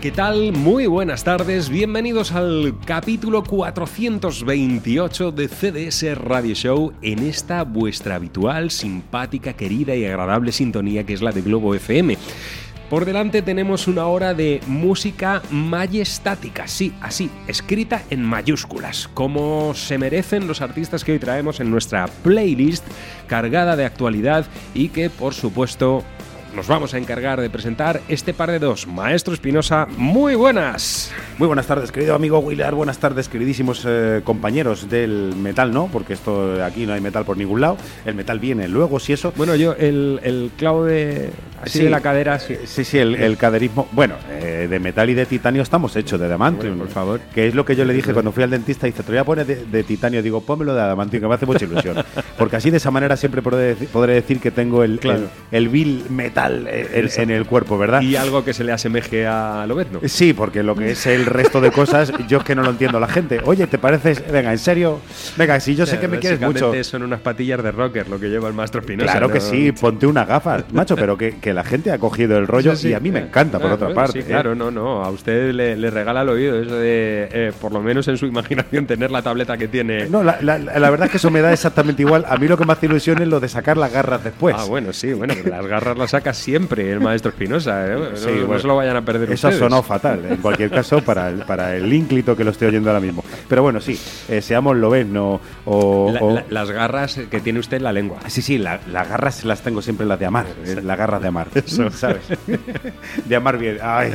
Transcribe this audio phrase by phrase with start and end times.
[0.00, 0.52] ¿Qué tal?
[0.52, 8.70] Muy buenas tardes, bienvenidos al capítulo 428 de CDS Radio Show en esta vuestra habitual,
[8.70, 12.18] simpática, querida y agradable sintonía que es la de Globo FM.
[12.90, 19.96] Por delante tenemos una hora de música majestática, sí, así, escrita en mayúsculas, como se
[19.96, 22.84] merecen los artistas que hoy traemos en nuestra playlist
[23.28, 24.44] cargada de actualidad
[24.74, 26.04] y que por supuesto
[26.56, 28.86] nos vamos a encargar de presentar este par de dos.
[28.86, 31.12] Maestro Espinosa, muy buenas.
[31.36, 32.74] Muy buenas tardes, querido amigo Willard.
[32.74, 35.88] Buenas tardes, queridísimos eh, compañeros del metal, ¿no?
[35.92, 37.76] Porque esto aquí no hay metal por ningún lado.
[38.06, 39.34] El metal viene luego, si eso.
[39.36, 41.28] Bueno, yo, el, el clavo de,
[41.62, 41.84] así Sí.
[41.84, 42.56] de la cadera, sí.
[42.64, 43.86] Sí, sí, el, el caderismo.
[43.92, 46.70] Bueno, eh, de metal y de titanio estamos hechos, de adamantium.
[46.78, 47.20] Bueno, por favor.
[47.34, 48.86] Que es lo que yo le dije cuando fui al dentista.
[48.86, 50.22] Dice, te voy a poner de, de titanio.
[50.22, 51.96] Digo, pónmelo de adamantium, que me hace mucha ilusión.
[52.38, 55.28] Porque así de esa manera siempre podré, podré decir que tengo el, Claro.
[55.50, 58.00] el, el vil metal eh, en, en el cuerpo, ¿verdad?
[58.02, 60.00] Y algo que se le asemeje a Lobezno.
[60.06, 62.98] Sí, porque lo que es el resto de cosas, yo es que no lo entiendo
[63.00, 63.40] la gente.
[63.44, 64.22] Oye, ¿te pareces?
[64.30, 65.00] Venga, en serio.
[65.36, 66.72] Venga, si yo sé que me quieres mucho.
[66.84, 69.10] Son unas patillas de rocker lo que lleva el Maestro Espinosa.
[69.10, 69.44] Claro que ¿no?
[69.44, 72.82] sí, ponte unas gafas, macho, pero que, que la gente ha cogido el rollo Sí,
[72.82, 72.88] sí.
[72.90, 74.12] y a mí me encanta, por otra parte.
[74.12, 74.24] Sí, ¿eh?
[74.28, 75.02] claro, no, no.
[75.04, 78.26] A usted le, le regala el oído eso de, eh, por lo menos en su
[78.26, 80.08] imaginación, tener la tableta que tiene.
[80.08, 82.24] No, la, la- la verdad es que eso me da exactamente igual.
[82.28, 84.54] A mí lo que me hace ilusión es lo de sacar las garras después.
[84.58, 87.86] Ah, bueno, sí, bueno, las garras las saca siempre el maestro Espinosa.
[87.86, 87.96] ¿eh?
[87.96, 89.58] No- Sí, no, bueno, se lo vayan a perder Eso ha ustedes.
[89.58, 93.00] sonado fatal, en cualquier caso, para el, para el ínclito que lo estoy oyendo ahora
[93.00, 93.24] mismo.
[93.48, 93.98] Pero bueno, sí,
[94.28, 98.18] eh, seamos no o, La- o- la- las garras que tiene usted en la lengua.
[98.28, 101.28] Sí, sí, la- las garras las tengo siempre las de amar, eh, las garras de
[101.28, 101.48] amar,
[101.94, 102.22] ¿sabes?
[103.24, 103.78] De amar bien.
[103.82, 104.10] Ay,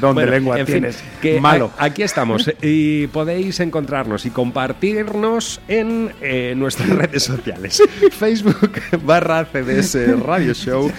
[0.00, 1.02] ¿dónde Bueno, lengua en fin, tienes?
[1.20, 1.70] que Malo.
[1.78, 7.82] aquí estamos y podéis encontrarnos y compartirnos en eh, nuestras redes sociales.
[8.18, 8.72] Facebook
[9.04, 10.90] barra CDS Radio Show,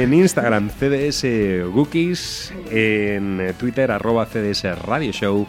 [0.00, 1.24] en Instagram CDS
[1.72, 5.46] Gookies, en Twitter arroba CDS Radio Show.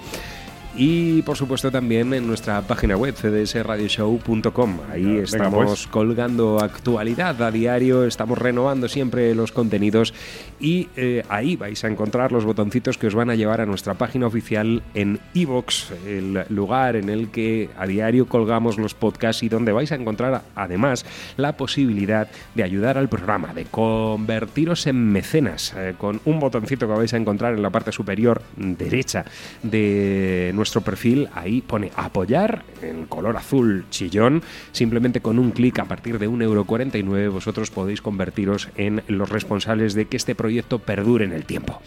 [0.75, 4.79] Y por supuesto también en nuestra página web cdsradioshow.com.
[4.91, 5.87] Ahí Venga, estamos pues.
[5.87, 10.15] colgando actualidad a diario, estamos renovando siempre los contenidos
[10.59, 13.93] y eh, ahí vais a encontrar los botoncitos que os van a llevar a nuestra
[13.93, 19.49] página oficial en iVoox, el lugar en el que a diario colgamos los podcasts y
[19.49, 21.05] donde vais a encontrar además
[21.37, 26.93] la posibilidad de ayudar al programa, de convertiros en mecenas eh, con un botoncito que
[26.93, 29.25] vais a encontrar en la parte superior derecha
[29.61, 31.27] de nuestro perfil.
[31.33, 34.41] Ahí pone apoyar en color azul chillón.
[34.71, 40.05] Simplemente con un clic a partir de 1,49€ vosotros podéis convertiros en los responsables de
[40.05, 41.81] que este proyecto perdure en el tiempo.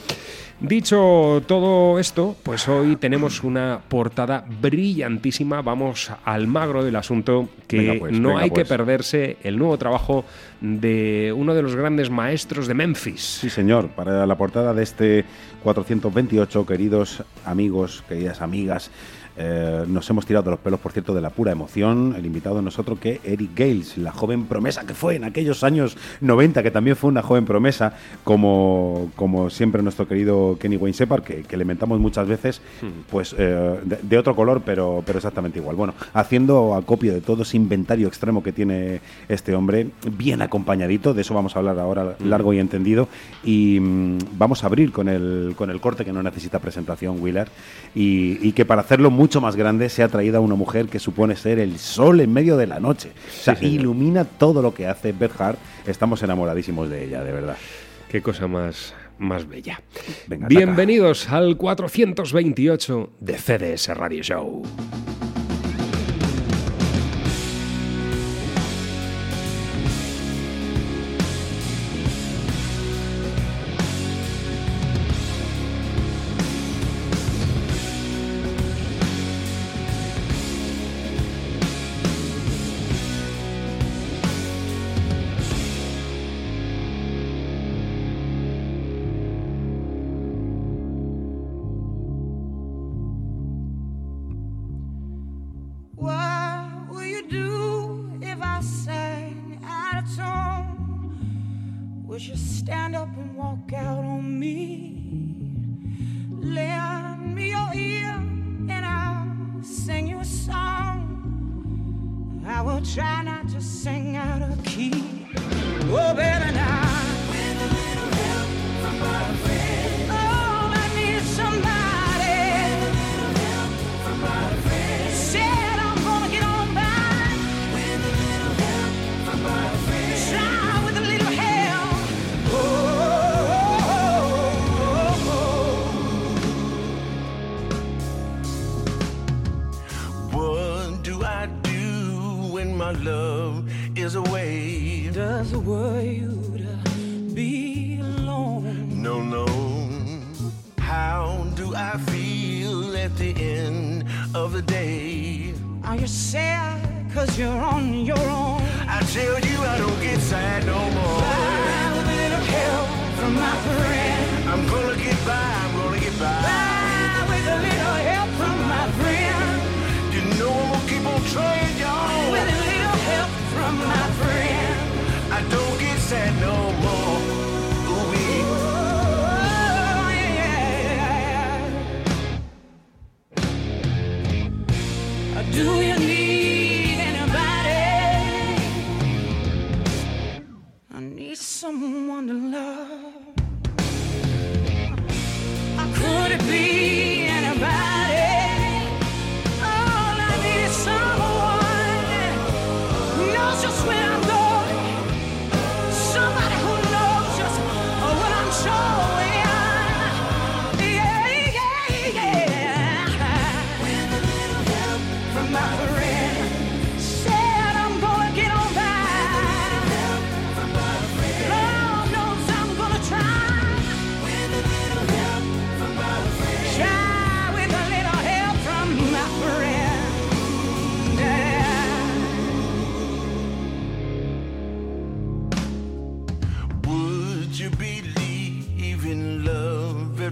[0.60, 5.60] Dicho todo esto, pues hoy tenemos una portada brillantísima.
[5.60, 8.68] Vamos al magro del asunto, que Venga, pues, no venga, hay que pues.
[8.68, 10.24] perderse el nuevo trabajo
[10.62, 13.20] de uno de los grandes maestros de Memphis.
[13.20, 15.24] Sí, señor, para la portada de este
[15.66, 18.92] 428, queridos amigos, queridas amigas,
[19.36, 22.14] eh, nos hemos tirado de los pelos, por cierto, de la pura emoción.
[22.16, 25.96] El invitado de nosotros que Eric Gales, la joven promesa que fue en aquellos años
[26.20, 31.22] 90, que también fue una joven promesa, como, como siempre nuestro querido Kenny Wayne Shepard,
[31.22, 32.60] que, que le mentamos muchas veces,
[33.10, 35.76] pues eh, de, de otro color, pero, pero exactamente igual.
[35.76, 41.22] Bueno, haciendo acopio de todo ese inventario extremo que tiene este hombre, bien acompañadito, de
[41.22, 43.08] eso vamos a hablar ahora largo y entendido,
[43.44, 47.48] y mm, vamos a abrir con el, con el corte que no necesita presentación, Wheeler,
[47.94, 51.00] y, y que para hacerlo mucho más grande se ha traído a una mujer que
[51.00, 53.10] supone ser el sol en medio de la noche.
[53.28, 55.58] O sea, Sí, ilumina todo lo que hace Beth Hart.
[55.84, 57.56] Estamos enamoradísimos de ella, de verdad.
[58.08, 59.82] Qué cosa más, más bella.
[60.28, 64.62] Venga, Bienvenidos al 428 de CDS Radio Show.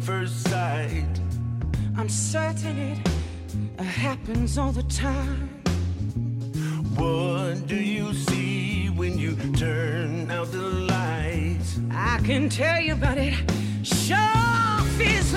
[0.04, 1.18] first sight.
[1.96, 2.98] I'm certain it
[3.78, 5.48] uh, happens all the time.
[6.96, 11.80] What do you see when you turn out the lights?
[11.90, 13.34] I can tell you about it.
[13.82, 15.32] Sure feels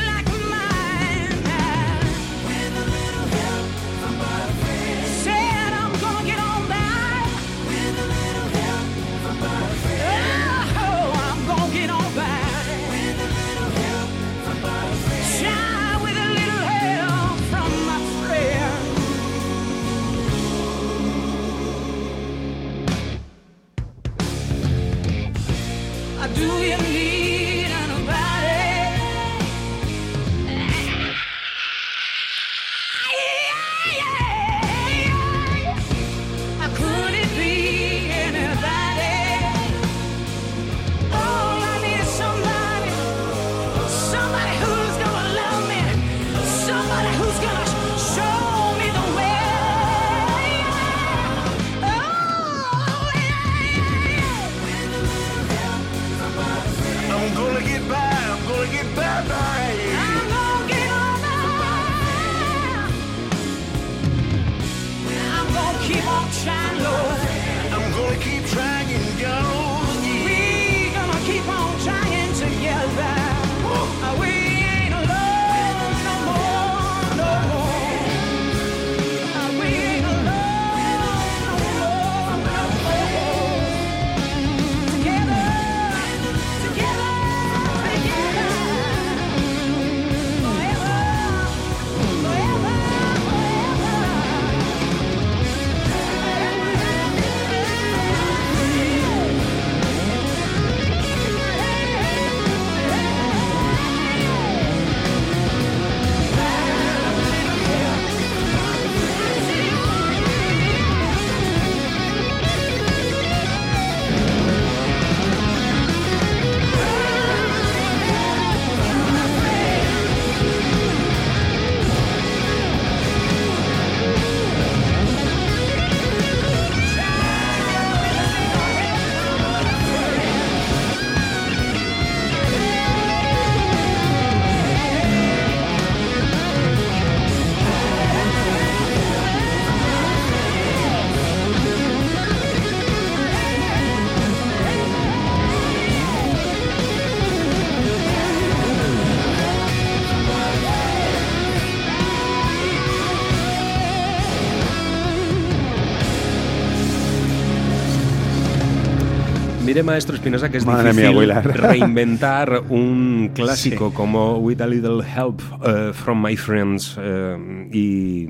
[159.77, 163.95] Mire, maestro Espinosa, que es Madre difícil mía, reinventar un clásico Sí.
[163.95, 168.27] como With a Little Help eh, from My Friends eh, y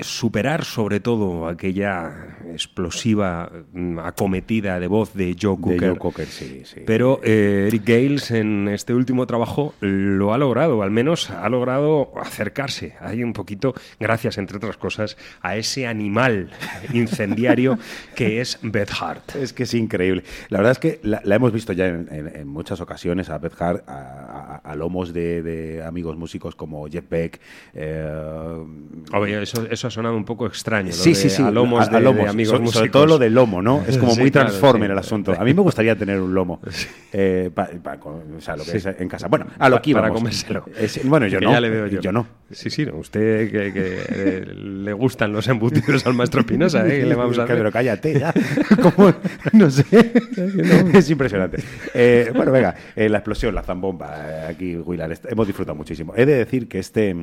[0.00, 5.88] superar sobre todo aquella explosiva mm, acometida de voz de Joe De Cooker.
[5.90, 6.80] Joe Cocker, sí, sí.
[6.86, 12.12] Pero eh, Eric Gales en este último trabajo lo ha logrado, al menos ha logrado
[12.20, 16.50] acercarse ahí un poquito, gracias entre otras cosas, a ese animal
[16.94, 17.78] incendiario
[18.14, 19.36] que es Beth Hart.
[19.36, 20.22] Es que es increíble.
[20.48, 23.38] La verdad es que la, la hemos visto ya en, en- en muchas ocasiones a
[23.38, 27.40] Beth Hart, a, a- a lomos de, de amigos músicos como Jeff Beck.
[27.74, 28.64] eh,
[29.70, 30.88] eso ha sonado un poco extraño.
[30.88, 31.42] lo Sí, de sí, sí.
[31.42, 32.24] A lomos, a- de, a lomos.
[32.24, 32.72] de amigos So-.
[32.78, 33.82] Sobre todo lo del lomo, ¿no?
[33.86, 34.92] Es como Sí, muy claro, transformer sí.
[34.92, 35.32] el asunto.
[35.38, 36.60] A mí me gustaría tener un lomo.
[37.12, 38.76] eh, pa- pa- con- o sea, lo que Sí.
[38.78, 39.28] es en casa.
[39.28, 40.64] Bueno, a lo que para comérselo.
[40.78, 41.50] Es- bueno, yo no.
[41.52, 42.12] ya le veo yo.
[42.12, 42.26] no.
[42.50, 42.96] Sí, sí, no.
[42.96, 47.00] Usted que, que, eh, le gustan los embutidos al maestro Espinosa, ¿eh?
[47.00, 47.56] ¿Qué le vamos a hacer?
[47.56, 48.32] Pero cállate ya.
[49.52, 49.84] No sé.
[50.94, 51.58] es impresionante.
[51.94, 54.46] Eh, bueno, venga, eh, la explosión, la zambomba.
[54.48, 56.12] aquí, Willard, hemos disfrutado muchísimo.
[56.16, 57.14] He de decir que este.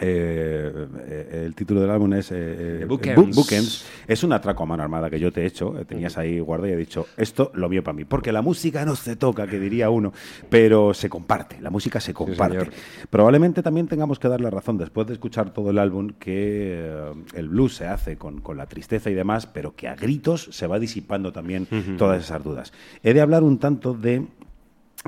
[0.00, 3.86] Eh, eh, el título del álbum es eh, eh, Bookends.
[4.06, 5.72] Es un atraco a mano armada que yo te he hecho.
[5.86, 8.04] Tenías ahí guardado y he dicho, esto lo mío para mí.
[8.04, 10.12] Porque la música no se toca, que diría uno,
[10.48, 11.60] pero se comparte.
[11.60, 12.70] La música se comparte.
[13.08, 16.90] Probablemente también tengamos que dar la razón, después de escuchar todo el álbum, que
[17.34, 20.66] el blues se hace con, con la tristeza y demás, pero que a gritos se
[20.66, 22.72] va disipando también todas esas dudas.
[23.02, 24.26] He de hablar un tanto de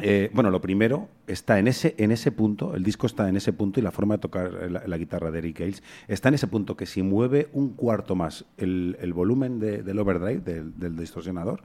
[0.02, 3.52] eh, bueno, lo primero está en ese, en ese punto, el disco está en ese
[3.52, 6.46] punto y la forma de tocar la, la guitarra de Eric Gales está en ese
[6.46, 10.96] punto que si mueve un cuarto más el, el volumen de- del overdrive, del, del
[10.96, 11.62] distorsionador,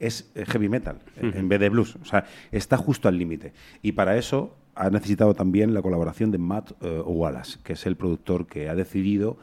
[0.00, 1.96] es eh, heavy metal en- en vez de blues.
[1.96, 3.52] O sea, está justo al límite.
[3.82, 7.96] Y para eso ha necesitado también la colaboración de Matt eh, Wallace, que es el
[7.96, 9.36] productor que ha decidido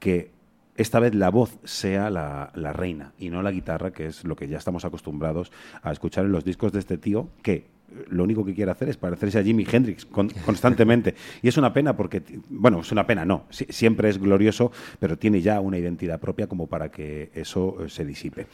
[0.00, 0.30] que
[0.74, 4.34] esta vez la voz sea la, la reina y no la guitarra, que es lo
[4.36, 7.66] que ya estamos acostumbrados a escuchar en los discos de este tío, que
[8.08, 11.14] lo único que quiere hacer es parecerse a Jimi Hendrix con- constantemente.
[11.42, 15.18] Y es una pena porque, bueno, es una pena, no, si- siempre es glorioso, pero
[15.18, 18.46] tiene ya una identidad propia como para que eso eh, se disipe.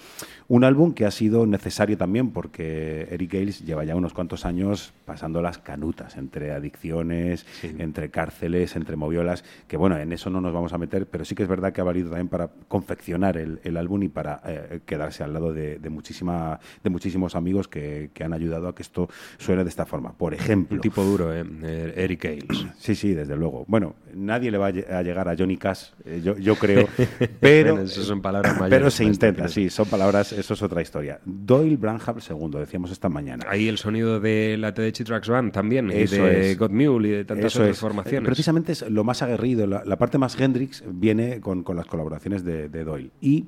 [0.48, 4.92] Un álbum que ha sido necesario también porque Eric Gales lleva ya unos cuantos años
[5.04, 7.46] pasando las canutas entre adicciones,
[7.78, 11.34] entre cárceles, entre moviolas, que bueno, en eso no nos vamos a meter, pero sí
[11.34, 14.80] que es verdad que ha valido también para confeccionar el, el álbum y para eh,
[14.86, 18.82] quedarse al lado de, de muchísima, de muchísimos amigos que, que han ayudado a que
[18.82, 20.12] esto suene de esta forma.
[20.12, 21.44] Por ejemplo, Un tipo duro, ¿eh?
[21.62, 22.66] Eh, Eric Gales.
[22.78, 23.64] Sí, sí, desde luego.
[23.68, 26.88] Bueno, nadie le va a lle- a llegar a Johnny Cash, eh, yo, yo creo,
[27.40, 30.80] pero, Bueno, eso son palabras mayores, pero se intenta, sí, son palabras, eso es otra
[30.80, 31.20] historia.
[31.24, 33.44] Doyle Branham II, decíamos esta mañana.
[33.48, 36.58] Ahí el sonido de la TDC Tracks Band también, y de es.
[36.58, 37.80] God Mule y de tantas Eso otras es.
[37.80, 38.26] formaciones.
[38.26, 42.44] Precisamente es lo más aguerrido, la, la parte más Hendrix viene con, con las colaboraciones
[42.44, 43.10] de, de Doyle.
[43.20, 43.46] Y.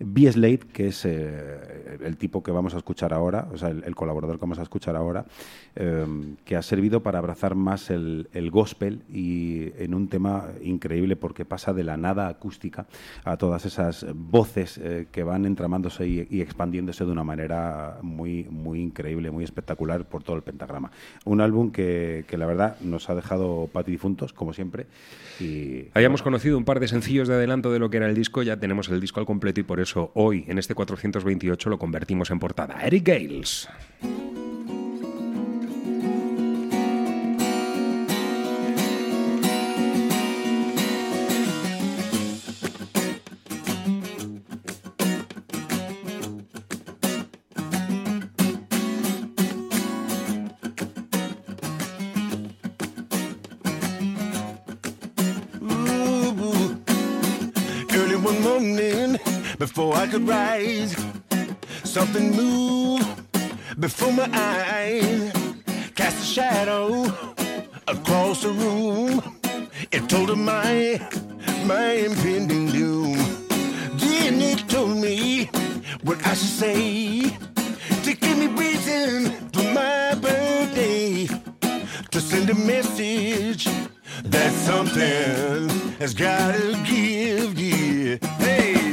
[0.00, 4.36] Slade, que es eh, el tipo que vamos a escuchar ahora, o sea, el, colaborador
[4.36, 5.26] que vamos a escuchar ahora,
[5.74, 6.06] eh,
[6.44, 11.44] que ha servido para abrazar más el, el gospel y en un tema increíble porque
[11.44, 12.86] pasa de la nada acústica
[13.24, 18.44] a todas esas voces eh, que van entramándose y, y expandiéndose de una manera muy,
[18.44, 20.92] muy increíble, muy espectacular por todo el pentagrama.
[21.24, 24.86] Un álbum que, que la verdad nos ha dejado patidifuntos, como siempre.
[25.40, 28.42] Y, Habíamos conocido un par de sencillos de adelanto de lo que era el disco,
[28.42, 32.30] ya tenemos el disco al completo y por eso hoy, en este 428, lo convertimos
[32.30, 32.80] en portada.
[32.84, 33.68] Eric Gales.
[60.18, 60.96] Could rise,
[61.84, 63.06] something moved
[63.78, 65.32] before my eyes,
[65.94, 67.04] cast a shadow
[67.86, 69.22] across the room.
[69.92, 71.00] It told of my
[71.64, 73.16] my impending doom.
[73.98, 75.50] Then it told me
[76.02, 77.20] what I should say
[78.04, 81.26] to give me reason for my birthday
[82.10, 83.68] to send a message
[84.24, 85.68] that something
[86.00, 88.18] has gotta give you.
[88.38, 88.87] Hey,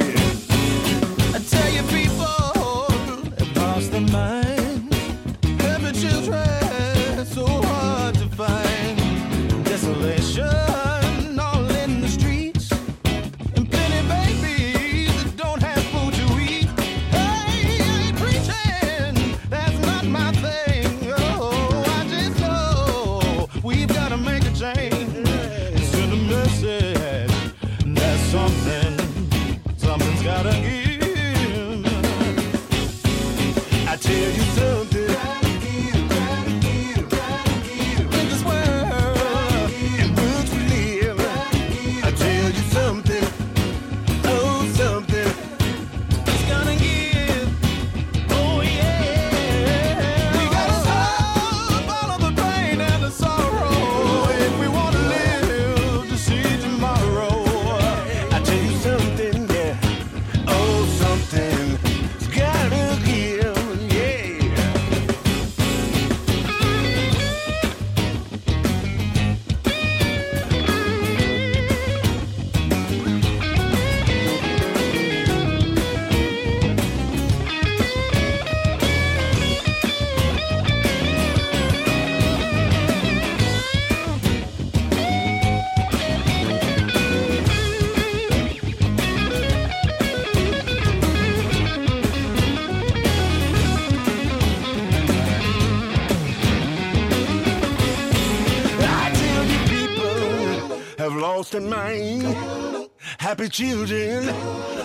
[101.56, 102.88] and mine.
[103.18, 104.24] Happy children,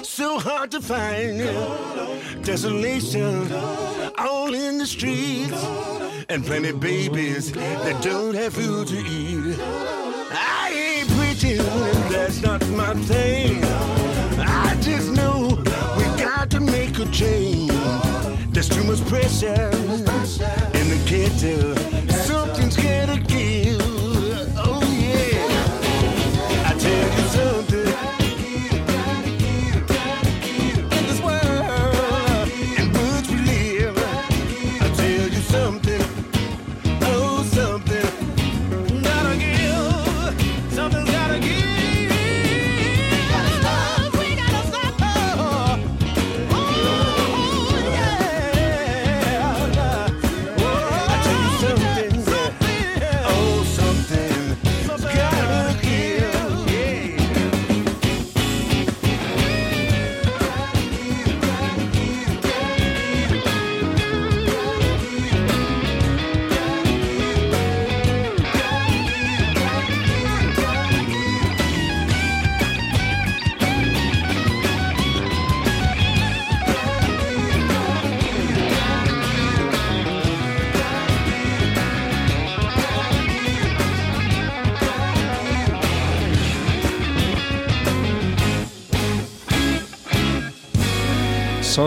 [0.03, 1.39] so hard to find.
[2.45, 3.51] Desolation,
[4.17, 5.63] all in the streets.
[6.29, 9.57] And plenty babies that don't have food to eat.
[10.31, 11.57] I ain't preaching,
[12.09, 13.63] that's not my thing.
[14.39, 15.61] I just know
[15.97, 17.71] we got to make a change.
[18.53, 19.71] There's too much pressure
[20.79, 21.90] in the kettle.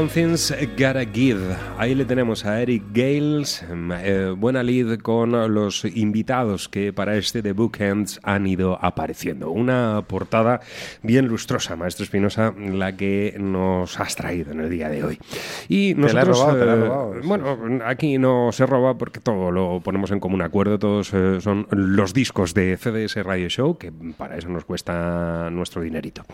[0.04, 1.40] Something's Gotta Give.
[1.78, 3.64] Ahí le tenemos a Eric Gales.
[4.02, 9.50] Eh, buena lead con los invitados que para este The Bookends han ido apareciendo.
[9.50, 10.60] Una portada
[11.02, 15.18] bien lustrosa, Maestro Espinosa, la que nos has traído en el día de hoy.
[15.68, 17.14] Y la he nosotros, robado, te la he eh, robado.
[17.24, 20.78] bueno, aquí no se roba porque todo lo ponemos en común acuerdo.
[20.78, 25.80] Todos eh, son los discos de CDS Radio Show, que para eso nos cuesta nuestro
[25.80, 26.24] dinerito.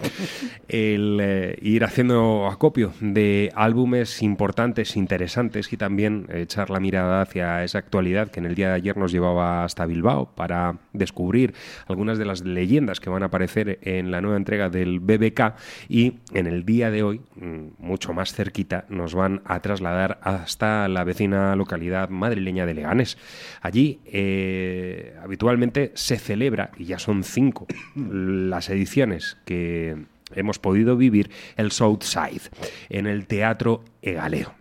[0.67, 7.62] El eh, ir haciendo acopio de álbumes importantes, interesantes y también echar la mirada hacia
[7.62, 11.53] esa actualidad que en el día de ayer nos llevaba hasta Bilbao para descubrir
[11.87, 15.55] algunas de las leyendas que van a aparecer en la nueva entrega del BBK
[15.90, 20.88] y en el día de hoy, mm, mucho más cerquita, nos van a trasladar hasta
[20.88, 23.18] la vecina localidad madrileña de Leganés.
[23.61, 31.31] Allí eh, habitualmente se celebra, y ya son cinco las ediciones que hemos podido vivir,
[31.57, 32.43] el Southside,
[32.88, 34.55] en el Teatro Egaleo.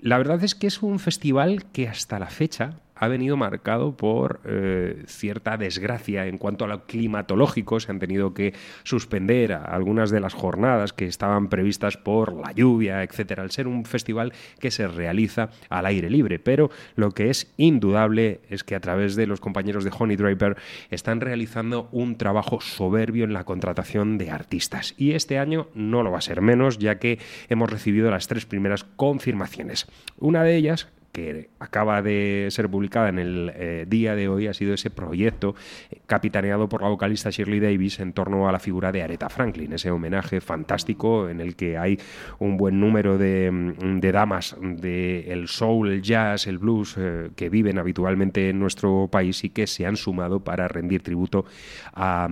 [0.00, 4.40] La verdad es que es un festival que hasta la fecha ha venido marcado por
[4.44, 7.80] eh, cierta desgracia en cuanto a lo climatológico.
[7.80, 13.02] Se han tenido que suspender algunas de las jornadas que estaban previstas por la lluvia,
[13.02, 16.38] etcétera, al ser un festival que se realiza al aire libre.
[16.38, 20.56] Pero lo que es indudable es que a través de los compañeros de Honey Draper
[20.90, 24.94] están realizando un trabajo soberbio en la contratación de artistas.
[24.96, 28.46] Y este año no lo va a ser menos, ya que hemos recibido las tres
[28.46, 29.86] primeras confirmaciones.
[30.18, 34.54] Una de ellas que acaba de ser publicada en el eh, día de hoy ha
[34.54, 35.56] sido ese proyecto
[35.90, 39.72] eh, capitaneado por la vocalista Shirley Davis en torno a la figura de Aretha Franklin,
[39.72, 41.98] ese homenaje fantástico en el que hay
[42.38, 47.48] un buen número de, mm, de damas del soul, el jazz, el blues eh, que
[47.48, 51.46] viven habitualmente en nuestro país y que se han sumado para rendir tributo
[51.94, 52.28] a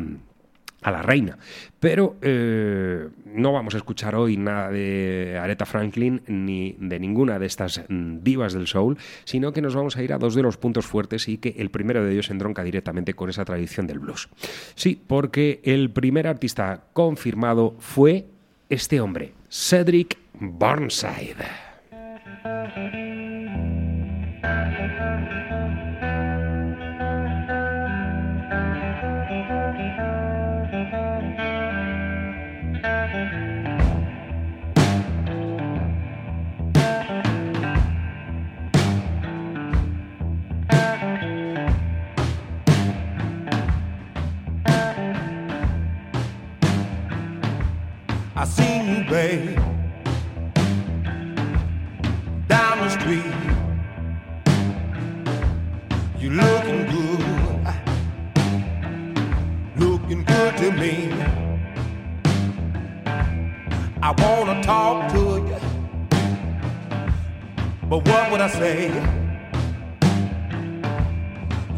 [0.82, 1.38] a la reina.
[1.80, 7.46] Pero eh, no vamos a escuchar hoy nada de Aretha Franklin ni de ninguna de
[7.46, 10.56] estas mm, divas del soul, sino que nos vamos a ir a dos de los
[10.56, 14.28] puntos fuertes y que el primero de ellos entronca directamente con esa tradición del blues.
[14.74, 18.26] Sí, porque el primer artista confirmado fue
[18.68, 21.46] este hombre, Cedric Burnside.
[48.46, 49.58] Seen you, babe,
[52.46, 53.34] down the street.
[56.18, 57.24] You looking good,
[59.76, 61.12] looking good to me.
[64.02, 65.58] I wanna talk to you,
[67.88, 68.88] but what would I say?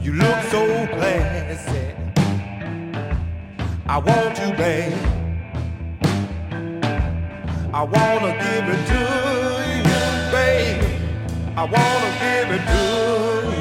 [0.02, 1.94] You look so classy.
[3.86, 5.17] I want you, babe.
[7.78, 9.02] I wanna give it to
[9.86, 10.90] you, baby.
[11.56, 12.84] I wanna give it to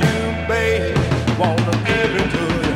[0.01, 1.01] you, baby.
[1.37, 2.75] Wanna give it to you.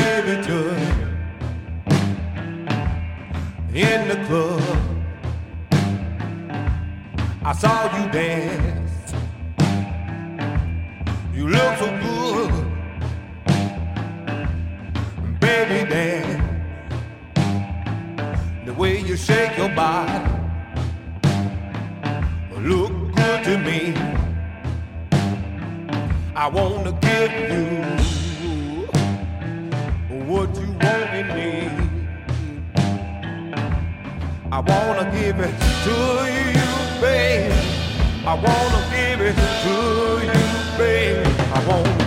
[0.00, 0.58] Give it to
[3.74, 3.82] you.
[3.86, 4.78] In the club,
[7.44, 8.67] I saw you dance.
[19.08, 20.22] You shake your body.
[22.58, 23.94] Look good to me.
[26.36, 27.64] I wanna give you
[30.26, 31.72] what you want and need.
[34.52, 35.54] I wanna give it
[35.86, 35.96] to
[36.36, 37.52] you, babe.
[38.26, 39.76] I wanna give it to
[40.32, 41.26] you, babe.
[41.54, 41.97] I wanna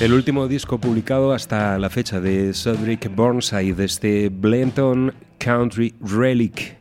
[0.00, 6.78] El último disco publicado hasta la fecha de Cedric Burnside, este Blenton Country Relic.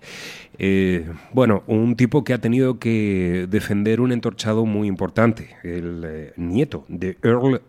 [0.58, 6.34] Eh, bueno, un tipo que ha tenido que defender un entorchado muy importante, el eh,
[6.38, 7.62] nieto de Earl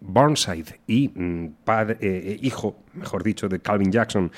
[0.00, 4.32] Burnside y mm, padre, eh, hijo, mejor dicho, de Calvin Jackson,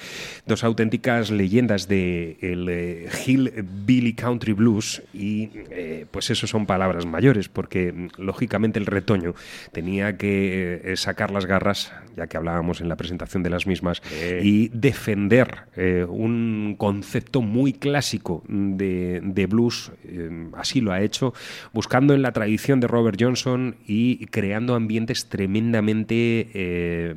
[0.46, 3.52] dos auténticas leyendas del de Hill
[3.84, 9.34] Billy Country Blues y eh, pues eso son palabras mayores porque mm, lógicamente el retoño
[9.72, 14.02] tenía que eh, sacar las garras, ya que hablábamos en la presentación de las mismas,
[14.42, 21.34] y defender eh, un concepto muy clásico de, de blues, eh, así lo ha hecho,
[21.72, 27.14] buscando en la tradición de Robert Johnson y creando ambientes tremendamente eh,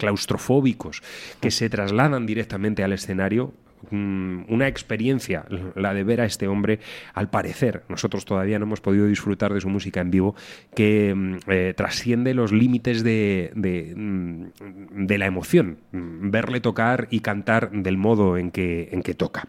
[0.00, 1.02] claustrofóbicos
[1.40, 3.52] que se trasladan directamente al escenario.
[3.90, 6.80] Mm, Una experiencia, la de ver a este hombre,
[7.14, 10.34] al parecer, nosotros todavía no hemos podido disfrutar de su música en vivo,
[10.74, 17.20] que mm, eh, trasciende los límites de, de, mm, de la emoción, verle tocar y
[17.20, 19.44] cantar del modo en que, en que toca.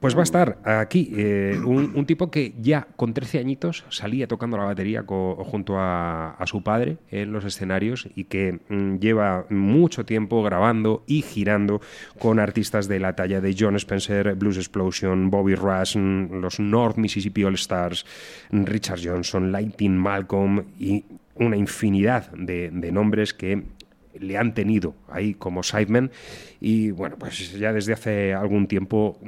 [0.00, 4.56] Pues va a estar aquí eh, un, tipo que ya con 13 añitos salía tocando
[4.56, 10.42] la batería junto a, su padre en los escenarios y que mm, lleva mucho tiempo
[10.42, 11.82] grabando y girando
[12.18, 16.96] con artistas de la talla de John Spencer, Blues Explosion, Bobby Rush, mm, los North
[16.96, 18.06] Mississippi All Stars,
[18.52, 23.64] mm, Richard Johnson, Lightning Malcolm y una infinidad de, de nombres que
[24.18, 26.10] le han tenido ahí como sidemen.
[26.58, 29.18] Y bueno, pues ya desde hace algún tiempo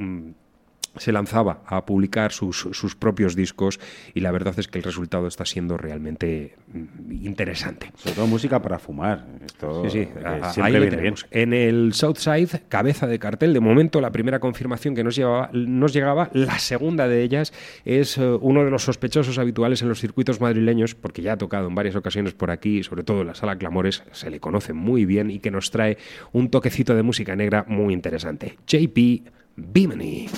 [0.96, 3.80] se lanzaba a publicar sus, sus propios discos
[4.14, 7.92] y la verdad es que el resultado está siendo realmente mm, interesante.
[7.96, 9.26] Sobre todo música para fumar.
[9.44, 11.14] Esto Sí, sí, eh, siempre viene bien.
[11.30, 15.92] En el Southside, cabeza de cartel, de momento la primera confirmación que nos, llevaba, nos
[15.92, 17.52] llegaba, la segunda de ellas
[17.84, 21.68] es eh, uno de los sospechosos habituales en los circuitos madrileños, porque ya ha tocado
[21.68, 25.04] en varias ocasiones por aquí, sobre todo en la sala Clamores, se le conoce muy
[25.04, 25.98] bien y que nos trae
[26.32, 28.58] un toquecito de música negra muy interesante.
[28.66, 30.28] JP Bimini.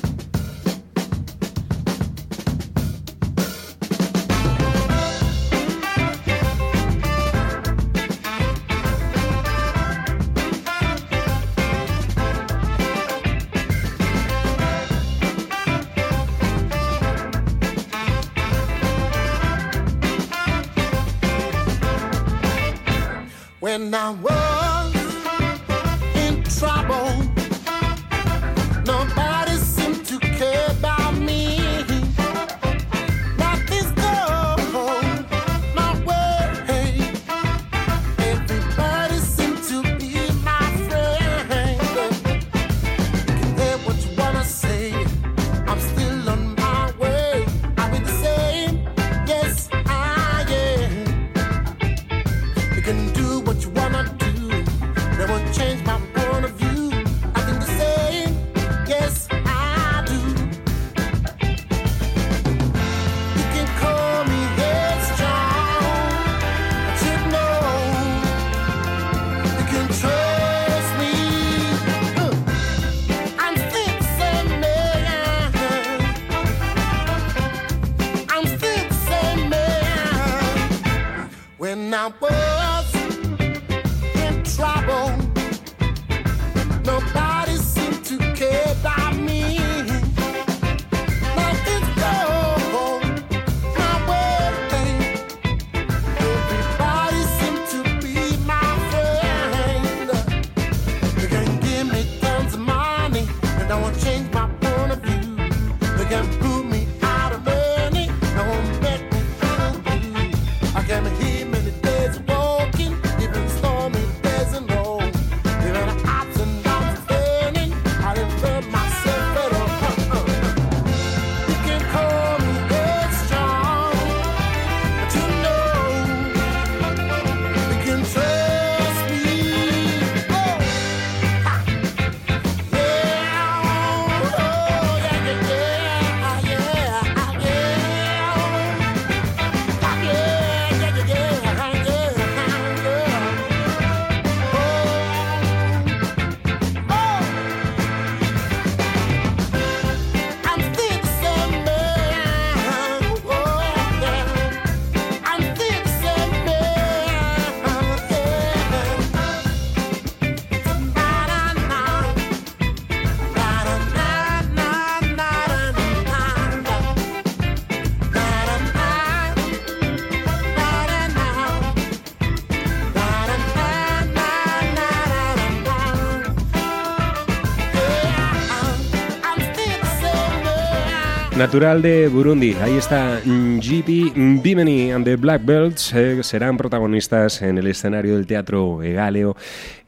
[181.36, 187.58] Natural de Burundi, ahí está GP Bimini and the Black Belts, eh, serán protagonistas en
[187.58, 189.36] el escenario del Teatro Egaleo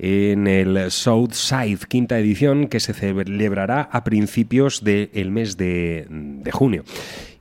[0.01, 6.83] en el Southside, quinta edición, que se celebrará a principios del mes de junio.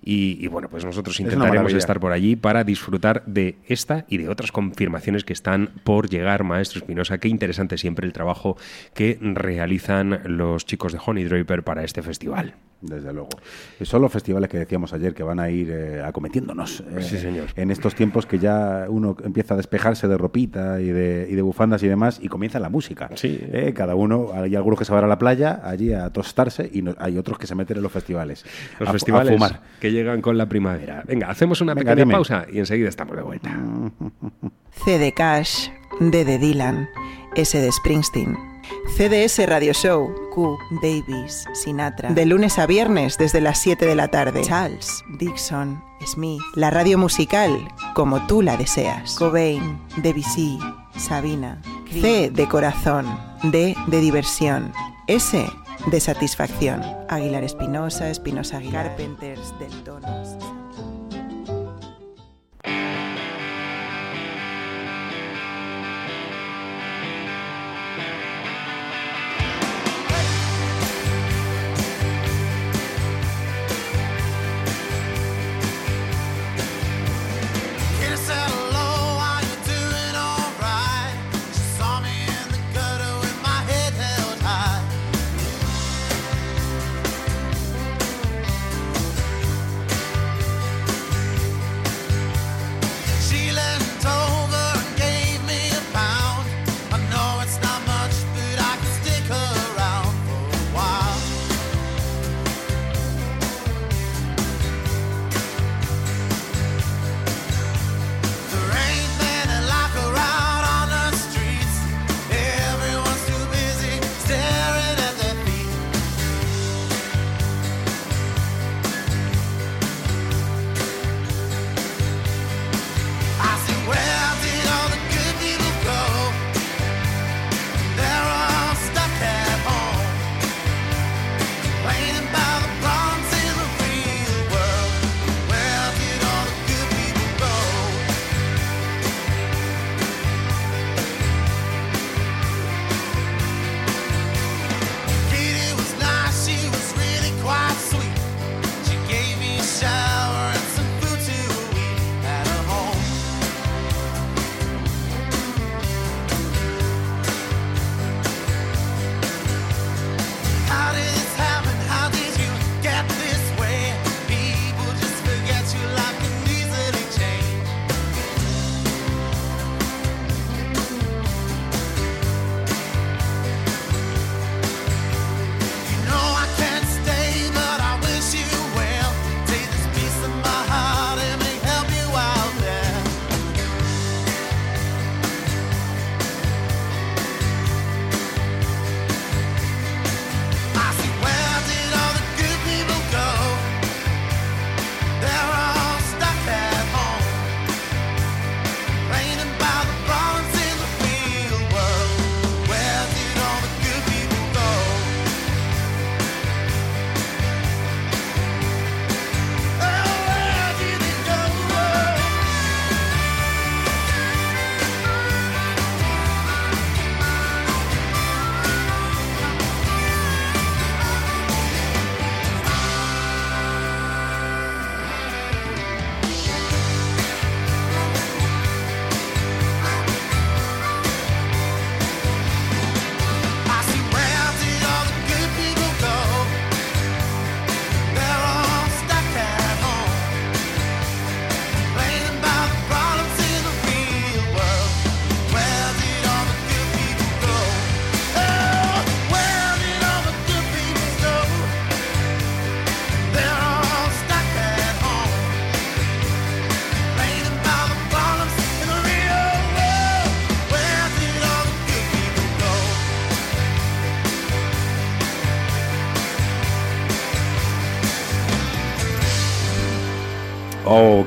[0.08, 4.30] Y, y bueno, pues nosotros intentaremos estar por allí para disfrutar de esta y de
[4.30, 7.18] otras confirmaciones que están por llegar, Maestro Espinosa.
[7.18, 8.56] Qué interesante siempre el trabajo
[8.94, 12.54] que realizan los chicos de Honey Draper para este festival.
[12.82, 13.30] Desde luego.
[13.82, 16.82] Son los festivales que decíamos ayer que van a ir eh, acometiéndonos.
[16.82, 17.48] eh, Sí, señor.
[17.56, 21.42] En estos tiempos que ya uno empieza a despejarse de ropita y de, y de
[21.42, 23.10] bufandas y demás y comienza la música.
[23.16, 23.40] Sí.
[23.42, 26.84] Eh, cada uno, hay algunos que se van a la playa allí a tostarse y
[26.84, 28.46] no- hay otros que se meten en los festivales.
[28.80, 29.62] Los a, festivales A fumar.
[29.80, 31.04] que llegan con la primavera.
[31.08, 32.14] Venga, hacemos una Venga, pequeña dime.
[32.14, 33.50] pausa y enseguida estamos de vuelta.
[34.86, 36.88] C de Cash, D de Dylan,
[37.36, 38.38] S de Springsteen.
[38.98, 42.12] CDS Radio Show, Q, Davis, Sinatra.
[42.12, 44.42] De lunes a viernes desde las 7 de la tarde.
[44.42, 46.42] Charles, Dixon, Smith.
[46.56, 49.16] La radio musical como tú la deseas.
[49.16, 50.58] Cobain, Debussy,
[50.98, 51.62] Sabina.
[51.92, 53.06] C de corazón,
[53.44, 54.72] D de diversión,
[55.08, 55.46] S
[55.88, 56.82] de satisfacción.
[57.10, 58.88] Aguilar Espinosa, Espinosa Aguilar.
[58.88, 60.65] Carpenters, del Tonos.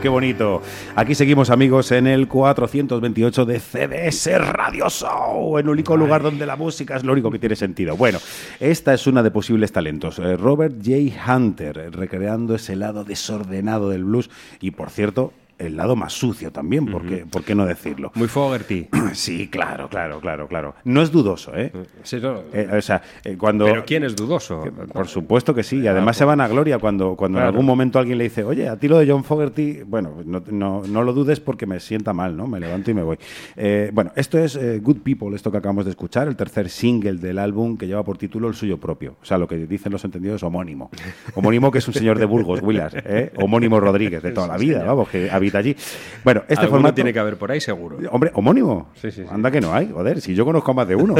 [0.00, 0.62] Qué bonito.
[0.94, 6.54] Aquí seguimos amigos en el 428 de CDS Radio Show, el único lugar donde la
[6.54, 7.96] música es lo único que tiene sentido.
[7.96, 8.20] Bueno,
[8.60, 10.20] esta es una de posibles talentos.
[10.20, 11.36] Eh, Robert J.
[11.36, 14.30] Hunter, recreando ese lado desordenado del blues
[14.60, 18.12] y por cierto, el lado más sucio también, ¿por qué no decirlo?
[18.14, 18.88] Muy Fogerty.
[19.12, 20.74] Sí, claro, claro, claro, claro.
[20.84, 21.72] No es dudoso, ¿eh?
[22.02, 22.42] Sí, no.
[22.52, 23.64] Eh, o sea, eh, cuando...
[23.64, 24.62] Pero ¿quién es dudoso?
[24.92, 27.98] Por supuesto que sí, y además se van a gloria cuando, cuando en algún momento
[27.98, 31.12] alguien le dice, oye, a ti lo de John Fogerty, bueno, no, no- no lo
[31.14, 32.46] dudes porque me sienta mal, ¿no?
[32.46, 33.16] Me levanto y me voy.
[33.56, 37.38] Eh, bueno, esto es Good People, esto que acabamos de escuchar, el tercer single del
[37.38, 39.16] álbum que lleva por título el suyo propio.
[39.22, 40.90] O sea, lo que dicen los entendidos, homónimo.
[41.34, 42.94] Homónimo que es un señor de Burgos, Willas.
[43.36, 45.76] Homónimo Rodríguez, de toda la vida, vamos, que habita allí.
[46.24, 46.94] Bueno, este Alguno formato...
[46.94, 47.98] tiene que haber por ahí, seguro.
[48.10, 48.88] Hombre, homónimo.
[48.94, 49.28] Sí, sí, sí.
[49.30, 51.14] Anda que no hay, joder, si yo conozco a más de uno.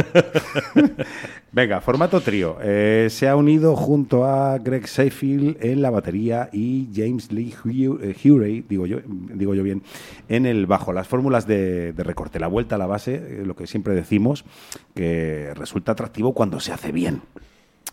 [1.51, 2.57] Venga, formato trío.
[2.61, 7.53] Eh, se ha unido junto a Greg Seyfield en la batería y James Lee
[8.01, 9.83] eh, Hurey, digo yo, digo yo bien,
[10.27, 10.93] en el bajo.
[10.93, 14.45] Las fórmulas de, de recorte, la vuelta a la base, eh, lo que siempre decimos,
[14.93, 17.21] que resulta atractivo cuando se hace bien.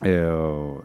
[0.03, 0.31] Eh,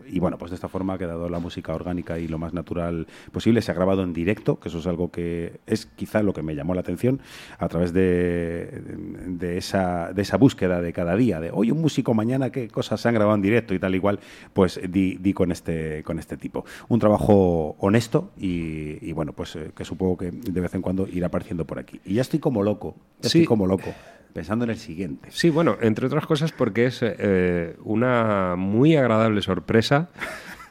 [0.08, 3.08] y bueno, pues de esta forma ha quedado la música orgánica y lo más natural
[3.32, 3.62] posible.
[3.62, 6.56] Se ha grabado en directo, que eso es algo que es quizá lo que me
[6.56, 7.20] llamó la atención
[7.60, 8.82] a través de,
[9.28, 13.02] de esa, de esa búsqueda de cada día, de hoy un músico, mañana qué cosas
[13.02, 14.20] se han grabado en directo y tal igual,
[14.54, 16.64] pues di, di con, este, con este tipo.
[16.88, 21.08] Un trabajo honesto y, y bueno, pues eh, que supongo que de vez en cuando
[21.08, 22.00] irá apareciendo por aquí.
[22.06, 23.40] Y ya estoy como loco, ya Sí.
[23.40, 23.94] estoy como loco,
[24.34, 25.30] pensando en el siguiente.
[25.32, 30.10] Sí, bueno, entre otras cosas porque es eh, una muy agradable sorpresa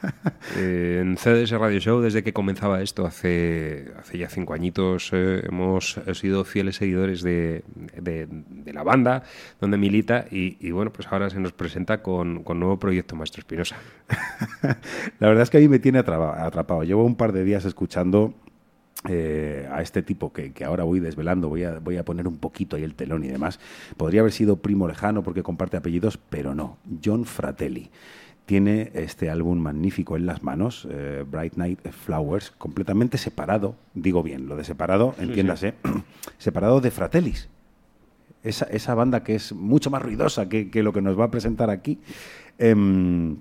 [0.57, 5.09] eh, en CDS Radio Show desde que comenzaba esto hace, hace ya cinco añitos.
[5.13, 7.63] eh, hemos sido fieles seguidores de,
[7.99, 9.23] de- de la banda
[9.59, 13.41] donde milita y, y, bueno, pues ahora se nos presenta con, con nuevo proyecto Maestro
[13.41, 13.75] Espinosa.
[15.19, 16.83] La verdad es que a mí me tiene atrapa- atrapado.
[16.83, 18.33] Llevo un par de días escuchando
[19.07, 22.37] eh, a este tipo que, que ahora voy desvelando, voy a, voy a poner un
[22.37, 23.59] poquito ahí el telón y demás.
[23.97, 26.77] Podría haber sido primo lejano porque comparte apellidos, pero no.
[27.03, 27.89] John Fratelli.
[28.45, 34.47] Tiene este álbum magnífico en las manos, eh, Bright Night Flowers, completamente separado, digo bien,
[34.47, 35.75] lo de separado, entiéndase,
[36.37, 37.47] separado de Fratellis
[38.43, 41.31] esa, esa banda que es mucho más ruidosa que, que lo que nos va a
[41.31, 41.99] presentar aquí.
[42.57, 43.37] Em,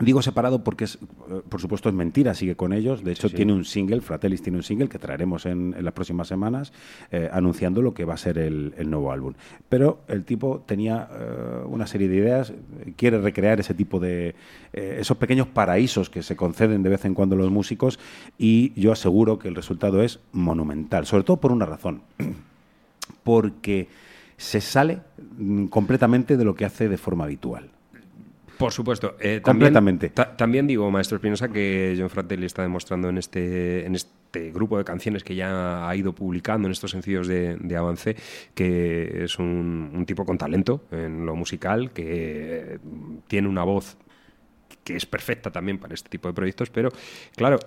[0.00, 3.04] digo separado porque, es, eh, por supuesto, es mentira, sigue con ellos.
[3.04, 3.36] De hecho, sí.
[3.36, 6.72] tiene un single, Fratellis tiene un single que traeremos en, en las próximas semanas,
[7.10, 9.34] eh, anunciando lo que va a ser el, el nuevo álbum.
[9.68, 12.52] Pero el tipo tenía eh, una serie de ideas,
[12.96, 14.34] quiere recrear ese tipo de.
[14.72, 17.98] eh, esos pequeños paraísos que se conceden de vez en cuando los músicos,
[18.38, 22.02] y yo aseguro que el resultado es monumental, sobre todo por una razón
[23.24, 23.88] porque
[24.36, 25.00] se sale
[25.38, 27.70] mm, completamente de lo que hace de forma habitual.
[28.60, 29.16] Por supuesto.
[29.18, 30.10] eh, Completamente.
[30.10, 34.52] También, ta- también digo, Maestro Espinosa, que John Fratelli está demostrando en este, en este
[34.52, 38.14] grupo de canciones que ya ha ido publicando en estos sencillos de, de avance,
[38.54, 42.78] que es un, un tipo con talento en lo musical, que
[43.26, 43.96] tiene una voz
[44.84, 46.90] que es perfecta también para este tipo de proyectos, pero
[47.36, 47.58] claro,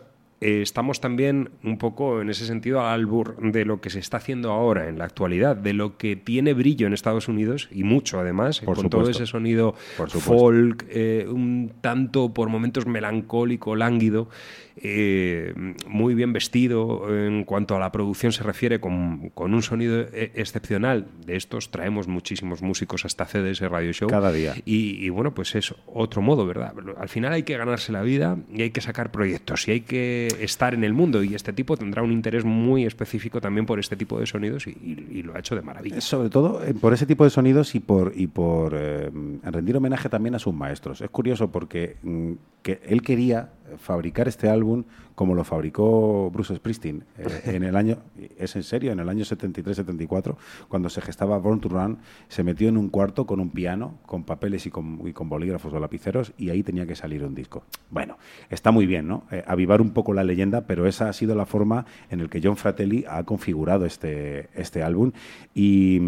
[0.41, 4.17] eh, estamos también un poco en ese sentido al albur de lo que se está
[4.17, 8.19] haciendo ahora en la actualidad, de lo que tiene brillo en Estados Unidos y mucho
[8.19, 14.27] además, Por con todo ese sonido Por folk, eh, un tanto por momentos melancólico, lánguido,
[14.75, 15.53] eh,
[15.88, 21.07] muy bien vestido en cuanto a la producción se refiere, con, con un sonido excepcional.
[21.25, 24.09] De estos traemos muchísimos músicos hasta CDS Radio Show.
[24.09, 24.55] Cada día.
[24.65, 26.73] Y, y, bueno, pues es otro modo, ¿verdad?
[26.97, 30.22] Al final hay que ganarse la vida y hay que sacar proyectos y hay que
[30.28, 33.95] estar en el mundo y este tipo tendrá un interés muy específico también por este
[33.95, 36.01] tipo de sonidos y, lo ha hecho de maravilla.
[36.01, 39.09] Sobre todo eh, por ese tipo de sonidos y por, y por eh,
[39.43, 41.01] rendir homenaje también a sus maestros.
[41.01, 44.84] Es curioso porque mm, que él quería fabricar este álbum
[45.16, 47.97] como lo fabricó Bruce Springsteen eh, en el año,
[48.38, 50.36] es en serio, en el año 73-74,
[50.68, 54.24] cuando se gestaba Born to Run, se metió en un cuarto con un piano, con
[54.24, 57.64] papeles y con, y con bolígrafos o lapiceros y ahí tenía que salir un disco.
[57.89, 58.18] Bueno,
[58.49, 59.26] está muy bien, ¿no?
[59.32, 62.41] Eh, avivar un poco la leyenda, pero esa ha sido la forma en la que
[62.43, 65.11] John Fratelli ha configurado este, este álbum
[65.53, 65.99] y,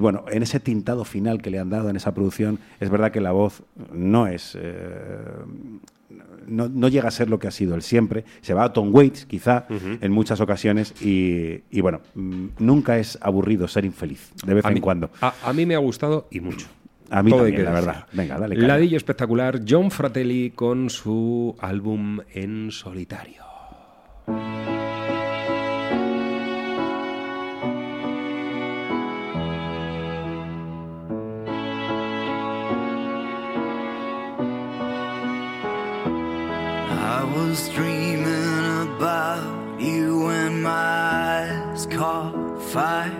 [0.00, 3.20] bueno, en ese tintado final que le han dado en esa producción, es verdad que
[3.20, 4.56] la voz no es...
[4.60, 4.80] eh,
[6.46, 8.24] no, no llega a ser lo que ha sido él siempre.
[8.40, 10.94] Se va a Tom Waits, quizá, en muchas ocasiones.
[11.02, 15.10] Y, y bueno, mm, nunca es aburrido ser infeliz, de vez A en mí- cuando.
[15.20, 16.66] A, a mí me ha gustado y mucho.
[17.10, 17.86] A mí Todo hay también, que la decir.
[17.88, 18.06] verdad.
[18.12, 18.56] Venga, dale.
[18.56, 23.42] Ladillo espectacular, John Fratelli con su álbum en solitario.
[42.72, 43.10] fire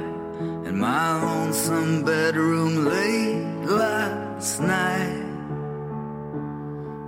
[0.64, 5.26] in my lonesome bedroom late last night.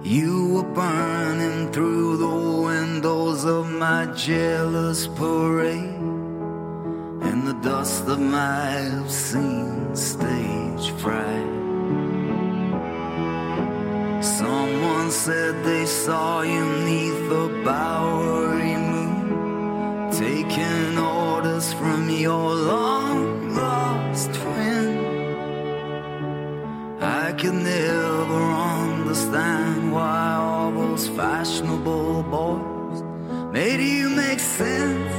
[0.02, 6.02] You were burning through the windows of my jealous parade
[7.28, 11.52] and the dust of my obscene stage fright.
[14.20, 18.81] Someone said they saw you neath the Bowery
[20.22, 24.88] taking orders from your long lost twin.
[27.00, 28.42] I can never
[28.84, 32.98] understand why all those fashionable boys
[33.52, 35.12] made you make sense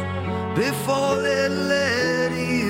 [0.64, 2.62] before they let you.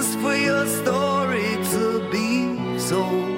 [0.00, 3.29] for your story to be so.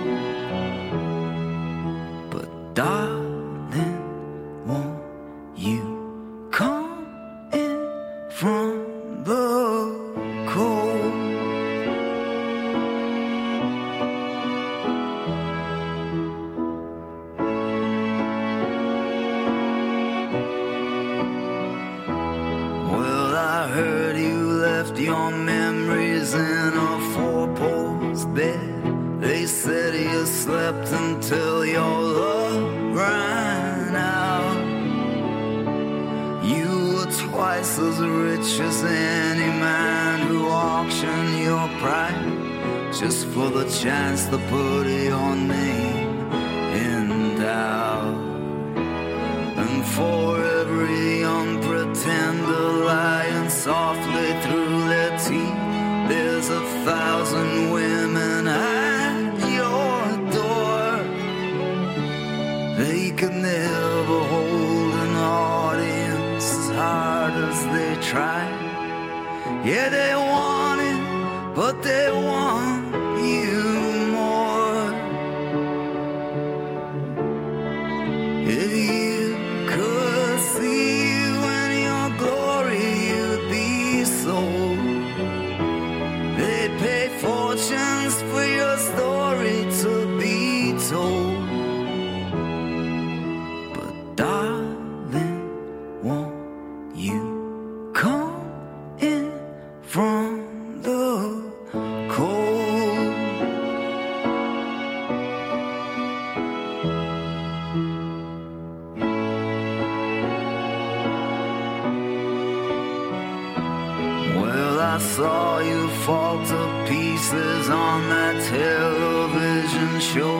[115.16, 120.36] saw you fall to pieces on that television show.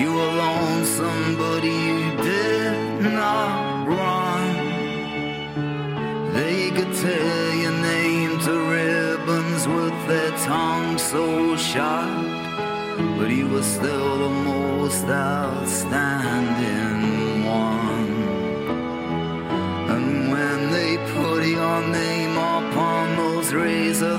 [0.00, 4.44] You were lonesome, but you did not run.
[6.32, 12.24] They could tear your name to ribbons with their tongue so sharp,
[13.18, 16.91] but you were still the most outstanding.
[23.52, 24.11] razor.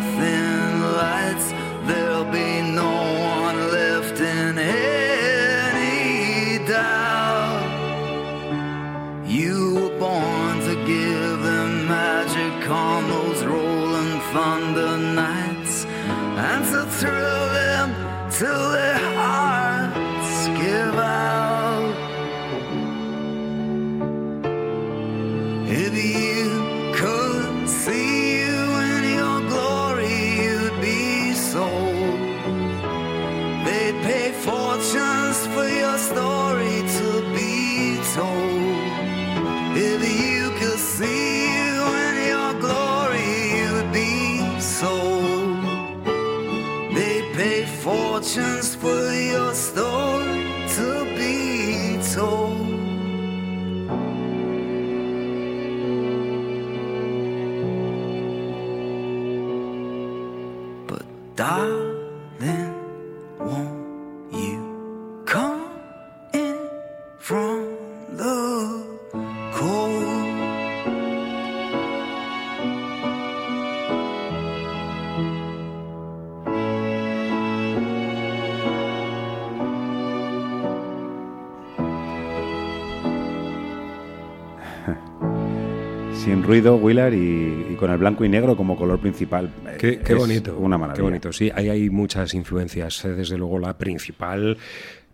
[86.24, 89.50] Sin ruido, Willard, y, y con el blanco y negro como color principal.
[89.78, 90.58] Qué, qué bonito.
[90.58, 90.96] Una maravilla.
[90.96, 91.52] Qué bonito, sí.
[91.54, 93.04] Ahí hay muchas influencias.
[93.04, 94.58] eh, Desde luego, la principal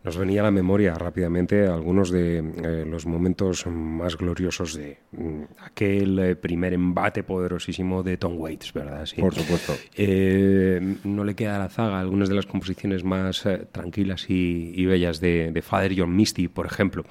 [0.03, 5.41] nos venía a la memoria rápidamente algunos de eh, los momentos más gloriosos de mm,
[5.65, 9.05] aquel eh, primer embate poderosísimo de Tom Waits, ¿verdad?
[9.07, 9.19] Sí.
[9.19, 9.73] Por supuesto.
[9.95, 14.73] Eh, no le queda a la zaga algunas de las composiciones más eh, tranquilas y,
[14.75, 17.03] y bellas de, de Father John Misty, por ejemplo.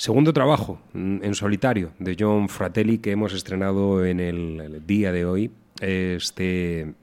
[0.00, 5.12] Segundo trabajo mm, en solitario de John Fratelli que hemos estrenado en el, el día
[5.12, 6.94] de hoy, este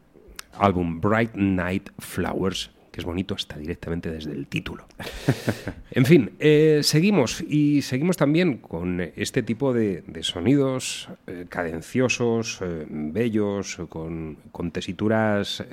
[0.57, 4.87] álbum Bright Night Flowers, que es bonito hasta directamente desde el título.
[5.91, 12.85] En fin, eh, seguimos y seguimos también con este tipo de, sonidos eh, cadenciosos, eh,
[12.89, 15.63] bellos, con, con tesituras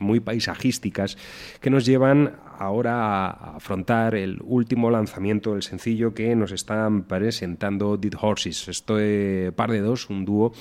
[0.00, 1.16] muy paisajísticas
[1.60, 7.96] que nos llevan ahora a afrontar el último lanzamiento, el sencillo que nos están presentando
[7.96, 8.66] Dead Horses.
[8.68, 10.52] Este par de dos, un dúo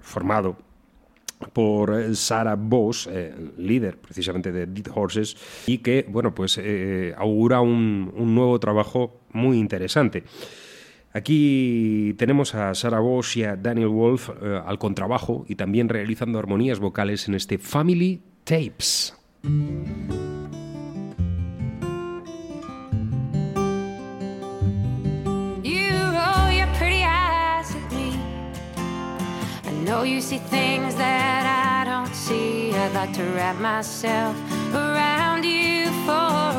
[0.00, 0.69] formado
[1.52, 5.36] por eh, Sarah Boss, eh, líder precisamente de Dead Horses,
[5.66, 10.24] y que, bueno, pues eh, augura un, un nuevo trabajo muy interesante.
[11.12, 16.38] Aquí tenemos a Sarah Bosch y a Daniel Wolf eh, al contrabajo y también realizando
[16.38, 19.16] armonías vocales en este Family Tapes.
[29.90, 32.72] Know you see things that I don't see.
[32.72, 34.36] I'd like to wrap myself
[34.72, 36.49] around you for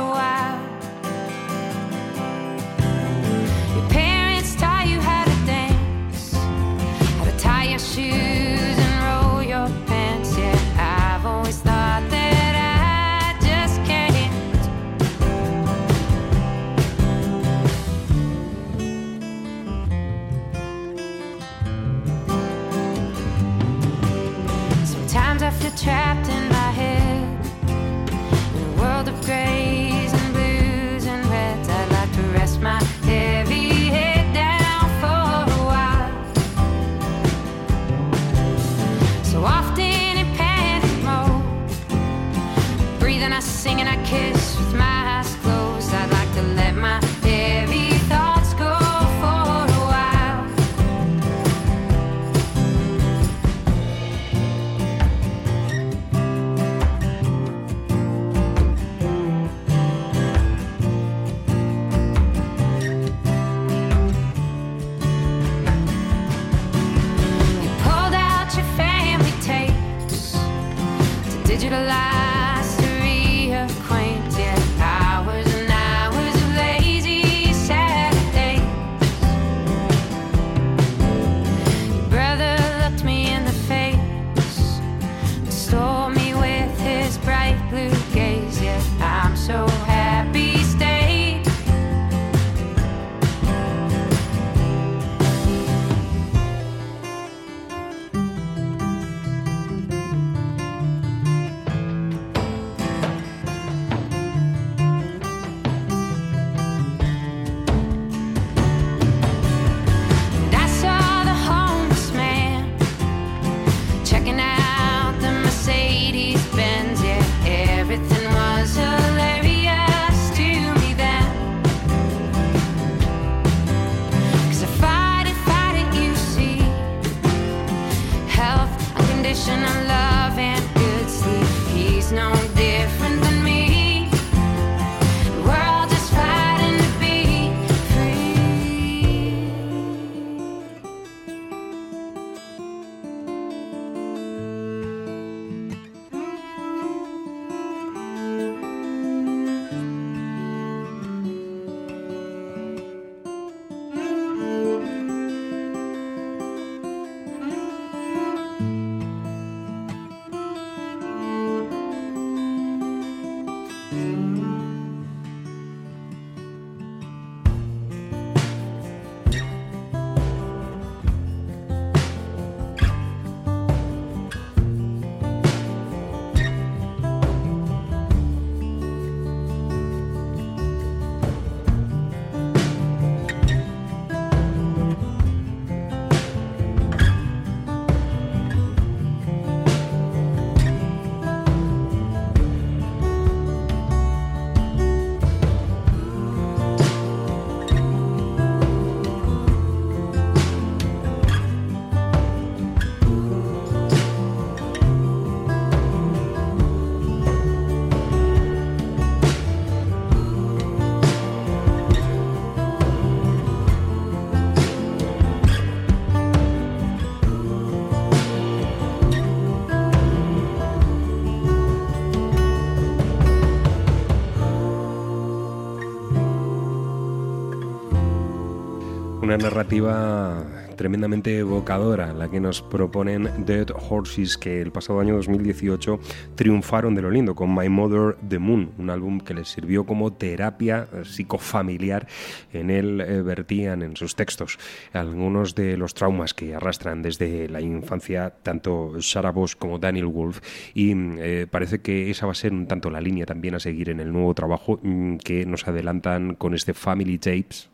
[229.32, 230.44] una narrativa
[230.76, 236.02] tremendamente evocadora la que nos proponen Dead Horses, que el pasado año 2018
[236.36, 240.12] triunfaron de lo lindo con My Mother the Moon, un álbum que les sirvió como
[240.12, 242.08] terapia psicofamiliar.
[242.52, 244.60] En él eh, vertían en sus textos
[244.92, 250.42] algunos de los traumas que arrastran desde la infancia tanto Sarah Bosch como Daniel Wolf
[250.74, 253.92] y eh, parece que esa va a ser un tanto la línea también a seguir
[253.92, 257.71] en el nuevo trabajo mm, que nos adelantan con este Family Tapes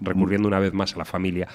[0.00, 1.48] recurriendo una vez más a la familia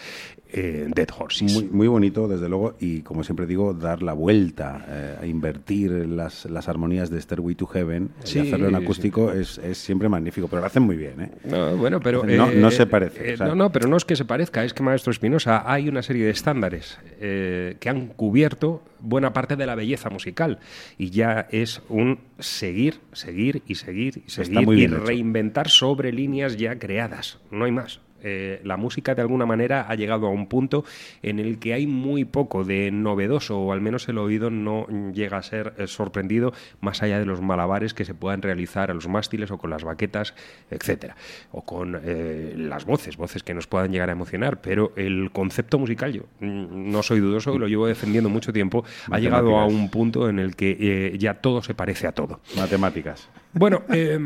[0.51, 1.53] eh, Dead Horses.
[1.53, 5.91] Muy, muy bonito, desde luego, y como siempre digo, dar la vuelta, eh, a invertir
[5.91, 8.83] las, las armonías de Stairway to Heaven Sí, y hacerlo en sí.
[8.83, 11.31] acústico es, es siempre magnífico, pero lo hacen muy bien, ¿eh?
[11.45, 13.33] No, bueno, pero No, eh, no se parece.
[13.33, 15.89] o sea, no, no, pero no es que se parezca, es que Maestro Espinosa hay
[15.89, 20.59] una serie de estándares que han cubierto buena parte de la belleza musical
[20.97, 24.97] y ya es un seguir, seguir y seguir y seguir muy y hecho.
[24.99, 27.39] reinventar sobre líneas ya creadas.
[27.51, 27.99] No hay más.
[28.27, 30.83] Eh, la música de alguna manera ha llegado a un punto
[31.21, 35.37] en el que hay muy poco de novedoso o al menos el oído no llega
[35.37, 39.07] a ser eh, sorprendido más allá de los malabares que se puedan realizar a los
[39.07, 40.33] mástiles o con las baquetas,
[40.71, 41.15] etcétera,
[41.51, 45.77] o con eh, las voces, voces que nos puedan llegar a emocionar, pero el concepto
[45.77, 49.89] musical yo mm, no soy dudoso, lo llevo defendiendo mucho tiempo, ha llegado a un
[49.89, 52.39] punto en el que eh, ya todo se parece a todo.
[52.57, 53.29] Matemáticas.
[53.53, 54.19] Bueno, eh,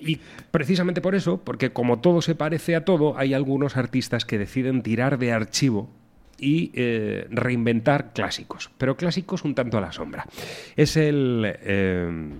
[0.00, 0.18] y
[0.50, 4.82] precisamente por eso, porque como todo se parece a todo, hay algunos artistas que deciden
[4.82, 5.88] tirar de archivo
[6.38, 10.26] y eh, reinventar clásicos, pero clásicos un tanto a la sombra.
[10.76, 12.30] Es el, eh,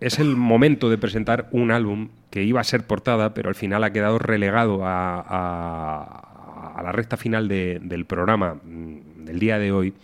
[0.00, 3.84] es el momento de presentar un álbum que iba a ser portada, pero al final
[3.84, 6.24] ha quedado relegado a, a-
[6.76, 9.94] a la recta final de- del programa mm, del día de hoy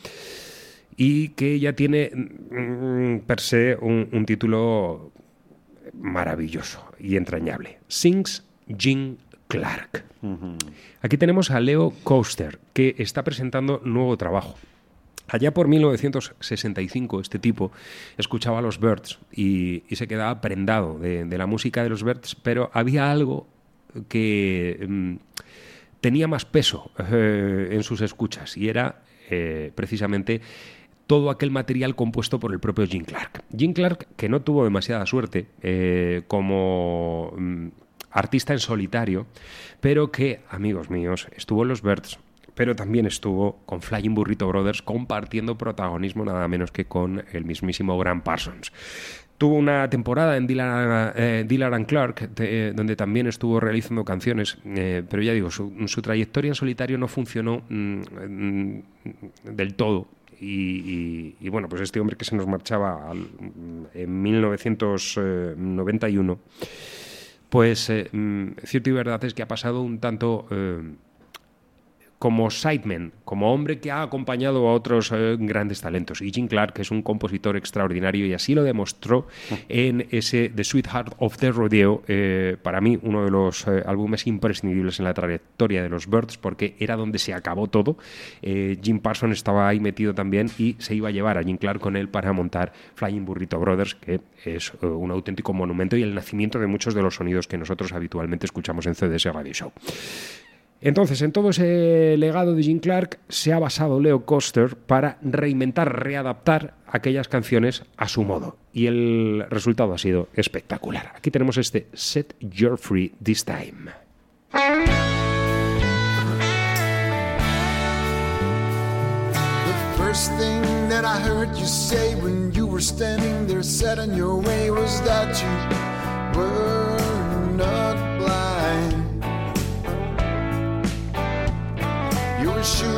[0.97, 5.13] y que ya tiene mm, per se un, un título
[5.93, 7.79] maravilloso y entrañable.
[7.89, 9.19] Sings Jean
[9.49, 10.05] Clark.
[11.03, 14.55] Aquí tenemos a Leo Coaster, que está presentando nuevo trabajo.
[15.29, 17.73] Allá por 1965 este tipo
[18.19, 22.05] escuchaba a los Birds y, y se quedaba prendado de, de la música de los
[22.05, 23.47] Birds, pero había algo
[24.09, 25.15] que mm,
[26.01, 30.43] tenía más peso eh, en sus escuchas y era eh, precisamente
[31.07, 33.43] todo aquel material compuesto por el propio Jim Clark.
[33.57, 37.67] Jim Clark, que no tuvo demasiada suerte eh, como mm,
[38.11, 39.27] artista en solitario,
[39.81, 42.19] pero que, amigos míos, estuvo en los Birds,
[42.55, 47.99] pero también estuvo con Flying Burrito Brothers compartiendo protagonismo nada menos que con el mismísimo
[47.99, 48.73] Grant Parsons.
[49.37, 55.23] Tuvo una temporada en Dylan, eh, Clark, de- donde también estuvo realizando canciones, eh, pero
[55.25, 58.83] ya digo, su, su trayectoria en solitario no funcionó mm, mm,
[59.57, 60.07] del todo.
[60.41, 63.13] Y, bueno, pues este hombre que se nos marchaba
[63.95, 66.39] en 1991,
[67.49, 70.83] pues eh, mm, cierto y verdad es que ha pasado un tanto eh,
[72.25, 76.23] como sideman, como hombre que ha acompañado a otros eh, grandes talentos.
[76.23, 79.27] Y Jim Clark es un compositor extraordinario y así lo demostró
[79.69, 84.27] en ese The Sweetheart of the Rodeo, eh, para mí uno de los eh, álbumes
[84.27, 87.99] imprescindibles en la trayectoria de los Birds, porque era donde se acabó todo.
[88.41, 91.95] Jim Parsons estaba ahí metido también y se iba a llevar a Jim Clark con
[91.95, 96.69] él para montar Flying Burrito Brothers, que es un auténtico monumento y el nacimiento de
[96.69, 99.73] muchos de los sonidos que nosotros habitualmente escuchamos en CDS Radio Show.
[100.85, 106.05] Entonces, en todo ese legado de Jim Clark se ha basado Leo Coster para reinventar,
[106.05, 108.59] readaptar aquellas canciones a su modo.
[108.71, 111.13] Y el resultado ha sido espectacular.
[111.17, 113.93] Aquí tenemos este Set Your Free This Time.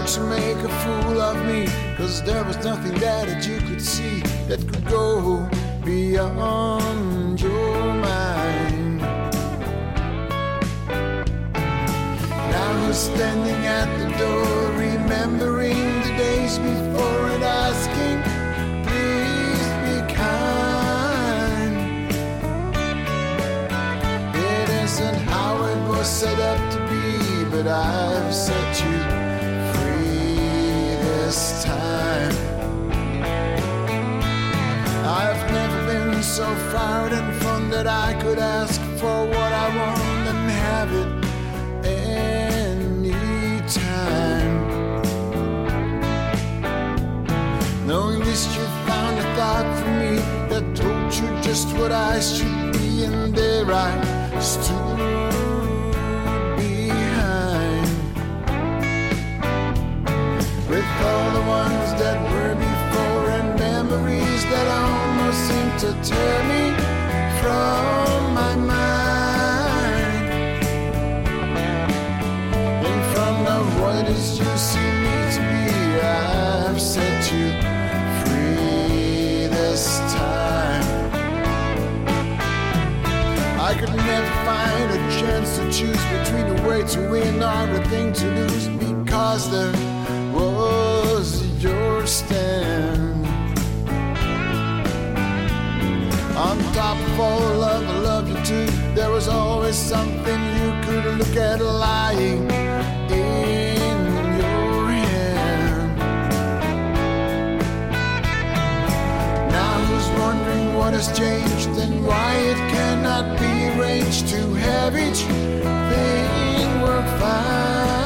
[0.07, 4.21] Sure to make a fool of me, cause there was nothing that you could see
[4.49, 5.49] that could go
[5.85, 9.01] beyond your mind.
[12.53, 18.23] Now who's standing at the door, remembering the days before and asking,
[18.87, 21.77] please be kind.
[24.35, 29.16] It isn't how it was set up to be, but I've set you
[31.27, 32.35] this time.
[35.05, 40.29] I've never been so far and fun that I could ask for what I want
[40.33, 41.11] and have it
[42.65, 43.07] anytime.
[47.89, 50.13] Knowing this, you found a thought for me
[50.51, 53.91] that told you just what I should be, and there I
[54.39, 55.36] stood
[61.47, 66.65] that were before and memories that almost seem to tear me
[67.41, 70.27] from my mind.
[72.85, 77.47] In front of what is you see me to be, I've set you
[78.21, 80.85] free this time.
[83.61, 87.85] I could never find a chance to choose between a way to win or a
[87.89, 89.86] thing to lose because there
[92.07, 93.27] your stand.
[96.37, 101.05] On top of all of I love you too, there was always something you could
[101.19, 102.49] look at lying
[103.11, 103.97] in
[104.41, 105.99] your hand.
[109.51, 115.23] Now who's wondering what has changed and why it cannot be arranged to have each
[115.91, 118.06] thing work fine?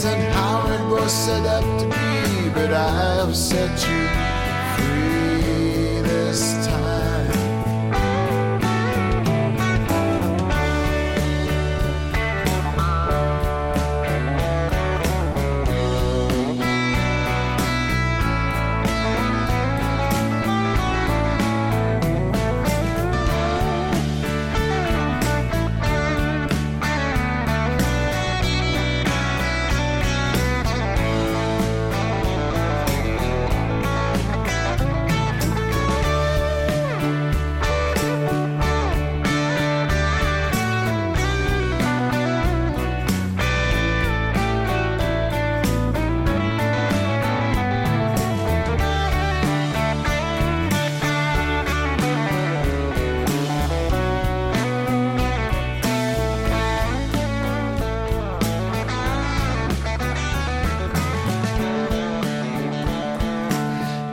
[0.00, 4.09] It isn't how it was set up to be, but I've set you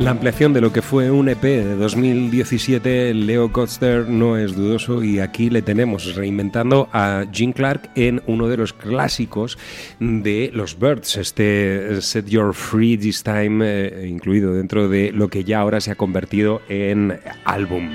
[0.08, 5.04] La ampliación de lo que fue un EP de 2017, Leo Koster, no es dudoso
[5.04, 9.58] y aquí le tenemos reinventando a Gene Clark en uno de los clásicos
[10.00, 15.44] de los Birds, este Set Your Free This Time, eh, incluido dentro de lo que
[15.44, 17.90] ya ahora se ha convertido en álbum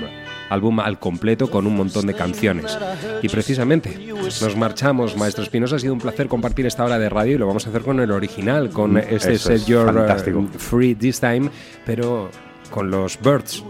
[0.53, 2.77] álbum al completo con un montón de canciones.
[3.21, 3.97] Y precisamente
[4.41, 7.47] nos marchamos, Maestro Espinosa, ha sido un placer compartir esta hora de radio y lo
[7.47, 10.39] vamos a hacer con el original, con Mm, este Set es Your fantástico.
[10.39, 11.49] uh, Free This Time,
[11.85, 12.29] pero
[12.73, 13.63] con los Birds,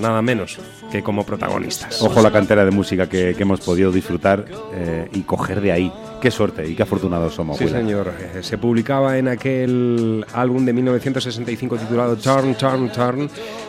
[0.00, 0.58] nada menos
[0.90, 2.00] que como protagonistas.
[2.00, 5.92] Ojo la cantera de música que, que hemos podido disfrutar eh, y coger de ahí.
[6.22, 7.58] Qué suerte y qué afortunados somos.
[7.58, 8.10] Sí, señor.
[8.18, 13.28] Eh, Se publicaba en aquel álbum de 1965 titulado Turn, Turn, Turn,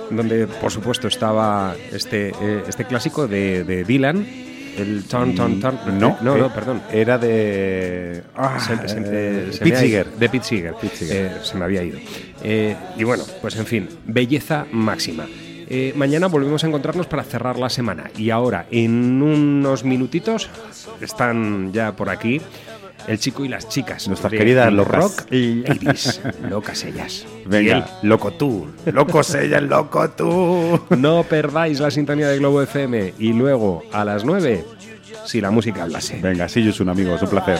[0.10, 4.26] donde por supuesto estaba este, eh, este clásico de, de Dylan,
[4.78, 5.78] el Turn, Turn, Turn.
[6.00, 6.82] No, no, eh, no, perdón.
[6.92, 8.24] Era de.
[8.36, 9.80] Ah, Se- se- eh, se me ha.
[10.20, 10.74] De Pete Seeger.
[11.02, 12.00] Eh, se me había ido.
[12.44, 15.26] Eh, y bueno, pues en fin, belleza máxima.
[15.70, 18.10] Eh, mañana volvemos a encontrarnos para cerrar la semana.
[18.18, 20.50] Y ahora, en unos minutitos,
[21.02, 22.40] están ya por aquí
[23.08, 24.08] el chico y las chicas.
[24.08, 24.96] Nuestras queridas locas.
[24.96, 26.22] Rock Ladies.
[26.50, 27.26] locas ellas.
[27.46, 28.68] Venga, Y el- loco tú.
[28.86, 30.80] Locos ellas, loco tú.
[30.98, 33.14] No perdáis la sintonía de Globo FM.
[33.18, 34.66] Y luego, a las 9,
[35.26, 36.20] si la música hablase.
[36.22, 37.60] Venga, sí, un amigo, es un placer.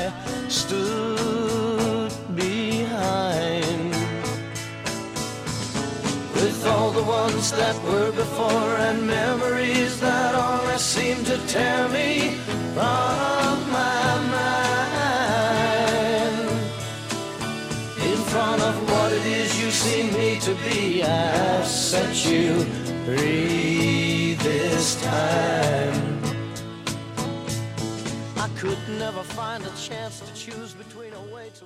[0.50, 3.96] stood behind
[6.36, 12.36] with all the ones that were before and memories that always seem to tear me
[12.74, 13.37] from
[21.08, 22.60] I've set you
[23.06, 26.22] free this time.
[28.36, 31.66] I could never find a chance to choose between a way to